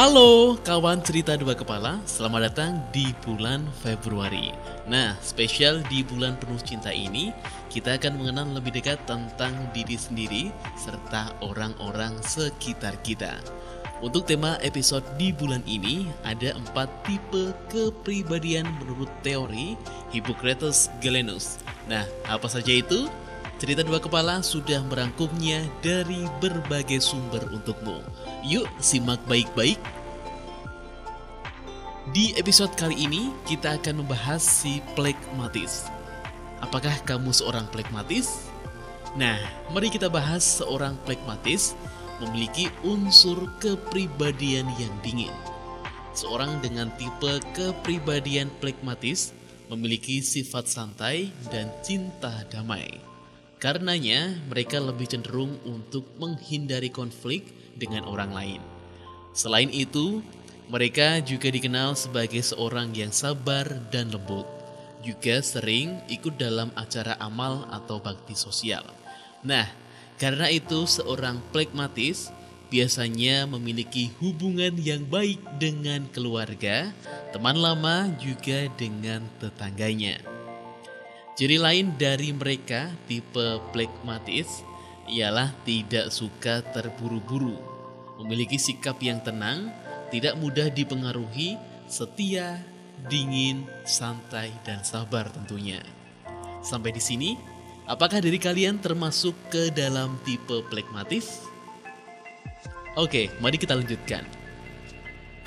Halo 0.00 0.56
kawan 0.64 1.04
cerita 1.04 1.36
dua 1.36 1.52
kepala, 1.52 2.00
selamat 2.08 2.48
datang 2.48 2.80
di 2.88 3.12
bulan 3.20 3.60
Februari. 3.84 4.48
Nah, 4.88 5.12
spesial 5.20 5.84
di 5.92 6.00
bulan 6.00 6.40
penuh 6.40 6.56
cinta 6.64 6.88
ini, 6.88 7.36
kita 7.68 8.00
akan 8.00 8.16
mengenal 8.16 8.48
lebih 8.48 8.80
dekat 8.80 8.96
tentang 9.04 9.52
diri 9.76 10.00
sendiri 10.00 10.48
serta 10.72 11.36
orang-orang 11.44 12.16
sekitar 12.24 12.96
kita. 13.04 13.44
Untuk 14.00 14.24
tema 14.24 14.56
episode 14.64 15.04
di 15.20 15.36
bulan 15.36 15.60
ini, 15.68 16.08
ada 16.24 16.56
empat 16.56 16.88
tipe 17.04 17.52
kepribadian 17.68 18.64
menurut 18.80 19.12
teori 19.20 19.76
Hippocrates 20.16 20.88
Galenus. 21.04 21.60
Nah, 21.92 22.08
apa 22.24 22.48
saja 22.48 22.72
itu? 22.72 23.04
Cerita 23.60 23.84
dua 23.84 24.00
kepala 24.00 24.40
sudah 24.40 24.80
merangkumnya 24.88 25.60
dari 25.84 26.24
berbagai 26.40 27.04
sumber 27.04 27.44
untukmu. 27.52 28.00
Yuk 28.40 28.64
simak 28.80 29.20
baik-baik. 29.28 29.76
Di 32.16 32.32
episode 32.40 32.72
kali 32.72 33.04
ini 33.04 33.28
kita 33.44 33.76
akan 33.76 34.00
membahas 34.00 34.40
si 34.40 34.80
plekmatis. 34.96 35.92
Apakah 36.64 37.04
kamu 37.04 37.36
seorang 37.36 37.68
plekmatis? 37.68 38.48
Nah, 39.12 39.36
mari 39.76 39.92
kita 39.92 40.08
bahas 40.08 40.40
seorang 40.40 40.96
plekmatis 41.04 41.76
memiliki 42.24 42.72
unsur 42.80 43.44
kepribadian 43.60 44.72
yang 44.80 44.94
dingin. 45.04 45.36
Seorang 46.16 46.64
dengan 46.64 46.88
tipe 46.96 47.44
kepribadian 47.52 48.48
plekmatis 48.56 49.36
memiliki 49.68 50.24
sifat 50.24 50.64
santai 50.64 51.28
dan 51.52 51.68
cinta 51.84 52.40
damai. 52.48 53.09
Karenanya, 53.60 54.40
mereka 54.48 54.80
lebih 54.80 55.04
cenderung 55.04 55.60
untuk 55.68 56.08
menghindari 56.16 56.88
konflik 56.88 57.52
dengan 57.76 58.08
orang 58.08 58.32
lain. 58.32 58.60
Selain 59.36 59.68
itu, 59.68 60.24
mereka 60.72 61.20
juga 61.20 61.52
dikenal 61.52 61.92
sebagai 61.92 62.40
seorang 62.40 62.96
yang 62.96 63.12
sabar 63.12 63.68
dan 63.92 64.08
lembut. 64.08 64.48
Juga 65.04 65.44
sering 65.44 66.00
ikut 66.08 66.40
dalam 66.40 66.72
acara 66.72 67.20
amal 67.20 67.68
atau 67.68 68.00
bakti 68.00 68.32
sosial. 68.32 68.84
Nah, 69.44 69.68
karena 70.16 70.48
itu 70.48 70.88
seorang 70.88 71.44
plekmatis 71.52 72.32
biasanya 72.72 73.44
memiliki 73.44 74.08
hubungan 74.24 74.72
yang 74.80 75.04
baik 75.04 75.36
dengan 75.60 76.08
keluarga, 76.16 76.96
teman 77.28 77.60
lama 77.60 78.08
juga 78.24 78.72
dengan 78.80 79.20
tetangganya. 79.36 80.39
Ciri 81.40 81.56
lain 81.56 81.96
dari 81.96 82.36
mereka 82.36 82.92
tipe 83.08 83.64
plekmatis 83.72 84.60
ialah 85.08 85.48
tidak 85.64 86.12
suka 86.12 86.60
terburu-buru, 86.60 87.56
memiliki 88.20 88.60
sikap 88.60 89.00
yang 89.00 89.24
tenang, 89.24 89.72
tidak 90.12 90.36
mudah 90.36 90.68
dipengaruhi, 90.68 91.56
setia, 91.88 92.60
dingin, 93.08 93.64
santai, 93.88 94.52
dan 94.68 94.84
sabar 94.84 95.32
tentunya. 95.32 95.80
Sampai 96.60 96.92
di 96.92 97.00
sini, 97.00 97.40
apakah 97.88 98.20
dari 98.20 98.36
kalian 98.36 98.76
termasuk 98.76 99.32
ke 99.48 99.72
dalam 99.72 100.20
tipe 100.28 100.60
plekmatis? 100.68 101.40
Oke, 103.00 103.32
mari 103.40 103.56
kita 103.56 103.80
lanjutkan. 103.80 104.39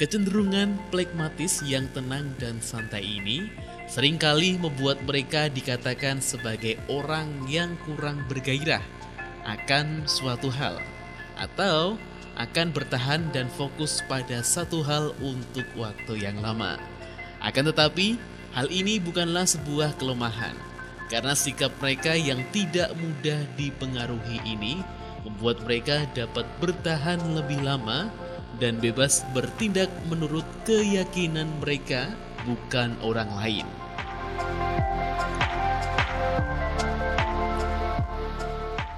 Kecenderungan 0.03 0.75
plekmatis 0.91 1.63
yang 1.63 1.87
tenang 1.95 2.35
dan 2.35 2.59
santai 2.59 3.07
ini 3.23 3.47
sering 3.87 4.19
kali 4.19 4.59
membuat 4.59 4.99
mereka 5.07 5.47
dikatakan 5.47 6.19
sebagai 6.19 6.75
orang 6.91 7.31
yang 7.47 7.79
kurang 7.87 8.19
bergairah 8.27 8.83
akan 9.47 10.03
suatu 10.03 10.51
hal 10.51 10.75
atau 11.39 11.95
akan 12.35 12.75
bertahan 12.75 13.31
dan 13.31 13.47
fokus 13.55 14.03
pada 14.03 14.43
satu 14.43 14.83
hal 14.83 15.15
untuk 15.23 15.63
waktu 15.79 16.19
yang 16.19 16.35
lama. 16.43 16.75
Akan 17.39 17.63
tetapi, 17.71 18.19
hal 18.51 18.67
ini 18.75 18.99
bukanlah 18.99 19.47
sebuah 19.47 19.95
kelemahan 19.95 20.59
karena 21.07 21.31
sikap 21.31 21.71
mereka 21.79 22.11
yang 22.11 22.43
tidak 22.51 22.91
mudah 22.99 23.39
dipengaruhi 23.55 24.43
ini 24.51 24.83
membuat 25.23 25.63
mereka 25.63 26.03
dapat 26.11 26.43
bertahan 26.59 27.23
lebih 27.39 27.63
lama 27.63 28.11
dan 28.61 28.77
bebas 28.77 29.25
bertindak 29.33 29.89
menurut 30.09 30.45
keyakinan 30.67 31.49
mereka, 31.61 32.13
bukan 32.45 32.93
orang 33.01 33.29
lain. 33.39 33.67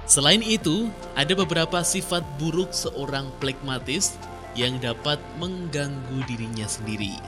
Selain 0.06 0.40
itu, 0.40 0.88
ada 1.18 1.34
beberapa 1.34 1.82
sifat 1.82 2.22
buruk 2.38 2.70
seorang 2.70 3.28
plekmatis 3.42 4.16
yang 4.56 4.80
dapat 4.80 5.20
mengganggu 5.36 6.24
dirinya 6.24 6.64
sendiri. 6.64 7.18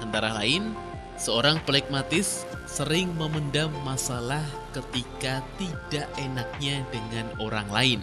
Antara 0.00 0.32
lain, 0.38 0.72
seorang 1.18 1.58
plekmatis 1.66 2.46
sering 2.64 3.10
memendam 3.18 3.74
masalah 3.82 4.40
ketika 4.70 5.42
tidak 5.58 6.06
enaknya 6.16 6.86
dengan 6.94 7.26
orang 7.42 7.68
lain, 7.68 8.00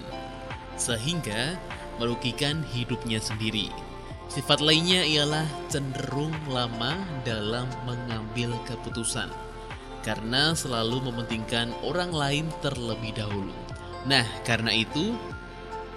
sehingga 0.76 1.56
merugikan 2.02 2.66
hidupnya 2.74 3.22
sendiri. 3.22 3.72
Sifat 4.26 4.60
lainnya 4.60 5.06
ialah 5.06 5.46
cenderung 5.70 6.34
lama 6.50 6.98
dalam 7.24 7.70
mengambil 7.86 8.58
keputusan 8.66 9.30
karena 10.06 10.54
selalu 10.54 11.10
mementingkan 11.10 11.74
orang 11.82 12.14
lain 12.14 12.46
terlebih 12.62 13.18
dahulu. 13.18 13.54
Nah, 14.06 14.26
karena 14.46 14.70
itu, 14.70 15.18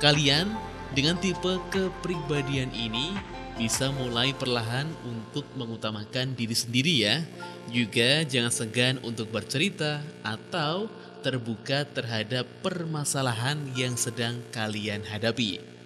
kalian 0.01 0.49
dengan 0.97 1.21
tipe 1.21 1.61
kepribadian 1.69 2.73
ini 2.73 3.13
bisa 3.61 3.93
mulai 3.93 4.33
perlahan 4.33 4.89
untuk 5.05 5.45
mengutamakan 5.61 6.33
diri 6.33 6.57
sendiri 6.57 6.95
ya. 7.05 7.21
Juga 7.69 8.25
jangan 8.25 8.49
segan 8.49 8.97
untuk 9.05 9.29
bercerita 9.29 10.01
atau 10.25 10.89
terbuka 11.21 11.85
terhadap 11.85 12.49
permasalahan 12.65 13.61
yang 13.77 13.93
sedang 14.01 14.41
kalian 14.55 15.05
hadapi. 15.05 15.78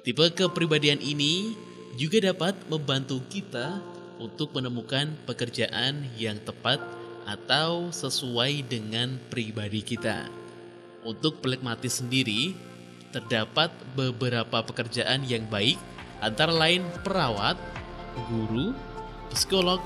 Tipe 0.00 0.32
kepribadian 0.32 0.96
ini 0.96 1.52
juga 2.00 2.32
dapat 2.32 2.56
membantu 2.72 3.20
kita 3.28 3.84
untuk 4.16 4.56
menemukan 4.56 5.12
pekerjaan 5.28 6.08
yang 6.16 6.40
tepat 6.40 6.80
atau 7.28 7.92
sesuai 7.92 8.64
dengan 8.64 9.20
pribadi 9.28 9.84
kita. 9.84 10.24
Untuk 11.04 11.44
pelikmatis 11.44 12.00
sendiri, 12.00 12.56
terdapat 13.12 13.68
beberapa 13.92 14.64
pekerjaan 14.64 15.20
yang 15.28 15.44
baik, 15.52 15.76
antara 16.24 16.52
lain 16.52 16.80
perawat, 17.04 17.60
guru, 18.32 18.72
psikolog, 19.28 19.84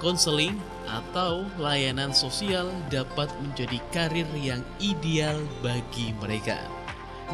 konseling, 0.00 0.56
atau 0.88 1.44
layanan 1.60 2.16
sosial 2.16 2.72
dapat 2.88 3.28
menjadi 3.44 3.78
karir 3.92 4.28
yang 4.40 4.64
ideal 4.80 5.44
bagi 5.60 6.16
mereka. 6.20 6.56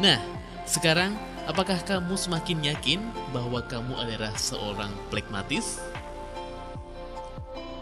Nah, 0.03 0.19
sekarang 0.67 1.17
apakah 1.49 1.81
kamu 1.81 2.13
semakin 2.13 2.69
yakin 2.69 3.01
bahwa 3.33 3.65
kamu 3.65 3.97
adalah 3.97 4.29
seorang 4.37 4.93
plekmatis? 5.09 5.81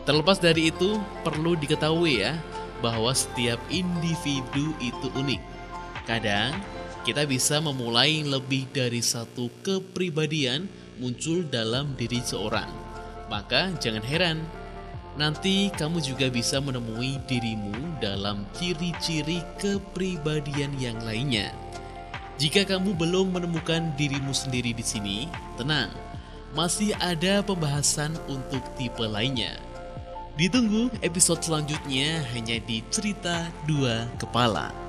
Terlepas 0.08 0.40
dari 0.40 0.72
itu, 0.72 0.96
perlu 1.28 1.60
diketahui 1.60 2.24
ya 2.24 2.40
bahwa 2.80 3.12
setiap 3.12 3.60
individu 3.68 4.72
itu 4.80 5.12
unik. 5.20 5.44
Kadang 6.08 6.56
kita 7.04 7.28
bisa 7.28 7.60
memulai 7.60 8.24
lebih 8.24 8.72
dari 8.72 9.04
satu 9.04 9.52
kepribadian 9.68 10.72
muncul 10.96 11.44
dalam 11.44 11.92
diri 12.00 12.24
seorang. 12.24 12.72
Maka 13.28 13.76
jangan 13.84 14.06
heran, 14.08 14.38
nanti 15.20 15.68
kamu 15.76 16.00
juga 16.00 16.32
bisa 16.32 16.64
menemui 16.64 17.20
dirimu 17.28 18.00
dalam 18.00 18.48
ciri-ciri 18.56 19.44
kepribadian 19.60 20.72
yang 20.80 20.96
lainnya. 21.04 21.67
Jika 22.38 22.70
kamu 22.70 22.94
belum 22.94 23.34
menemukan 23.34 23.98
dirimu 23.98 24.30
sendiri 24.30 24.70
di 24.70 24.86
sini, 24.86 25.26
tenang, 25.58 25.90
masih 26.54 26.94
ada 27.02 27.42
pembahasan 27.42 28.14
untuk 28.30 28.62
tipe 28.78 29.02
lainnya. 29.02 29.58
Ditunggu 30.38 30.94
episode 31.02 31.42
selanjutnya 31.42 32.22
hanya 32.38 32.62
di 32.62 32.86
Cerita 32.94 33.50
Dua 33.66 34.06
Kepala. 34.22 34.87